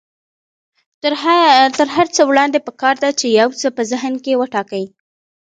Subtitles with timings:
[1.77, 4.85] تر هر څه وړاندې پکار ده چې يو څه په ذهن کې وټاکئ.